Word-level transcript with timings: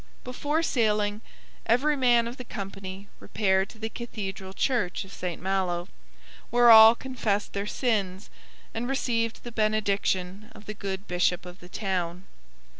Before 0.23 0.63
sailing, 0.63 1.21
every 1.67 1.95
man 1.95 2.27
of 2.27 2.37
the 2.37 2.43
company 2.43 3.07
repaired 3.19 3.69
to 3.69 3.77
the 3.77 3.87
Cathedral 3.87 4.51
Church 4.51 5.05
of 5.05 5.13
St 5.13 5.39
Malo, 5.39 5.89
where 6.49 6.71
all 6.71 6.95
confessed 6.95 7.53
their 7.53 7.67
sins 7.67 8.31
and 8.73 8.89
received 8.89 9.43
the 9.43 9.51
benediction 9.51 10.49
of 10.55 10.65
the 10.65 10.73
good 10.73 11.07
bishop 11.07 11.45
of 11.45 11.59
the 11.59 11.69
town. 11.69 12.23